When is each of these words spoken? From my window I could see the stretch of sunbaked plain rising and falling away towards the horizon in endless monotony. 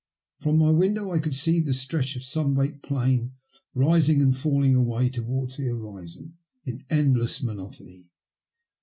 From 0.39 0.57
my 0.57 0.71
window 0.71 1.11
I 1.11 1.19
could 1.19 1.35
see 1.35 1.59
the 1.59 1.75
stretch 1.75 2.15
of 2.15 2.23
sunbaked 2.23 2.81
plain 2.81 3.33
rising 3.75 4.19
and 4.19 4.35
falling 4.35 4.73
away 4.73 5.09
towards 5.09 5.57
the 5.57 5.65
horizon 5.65 6.39
in 6.65 6.83
endless 6.89 7.43
monotony. 7.43 8.09